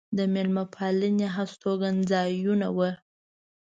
د 0.17 0.19
مېلمه 0.33 0.63
پالنې 0.75 1.27
هستوګن 1.35 1.95
ځایونه 2.11 2.67
و. 2.77 2.79